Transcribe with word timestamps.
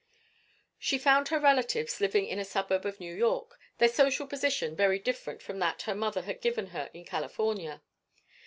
She 0.79 0.97
found 0.97 1.27
her 1.27 1.37
relatives 1.37 2.01
living 2.01 2.25
in 2.25 2.39
a 2.39 2.43
suburb 2.43 2.87
of 2.87 2.99
New 2.99 3.13
York, 3.13 3.59
their 3.77 3.87
social 3.87 4.25
position 4.25 4.75
very 4.75 4.97
different 4.97 5.43
from 5.43 5.59
that 5.59 5.83
her 5.83 5.93
mother 5.93 6.23
had 6.23 6.41
given 6.41 6.71
her 6.73 6.89
in 6.91 7.05
California. 7.05 7.83